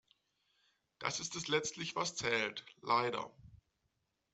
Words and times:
Das 0.97 1.19
ist 1.19 1.35
es 1.35 1.47
letztlich 1.47 1.95
was 1.95 2.15
zählt, 2.15 2.65
leider. 2.81 3.29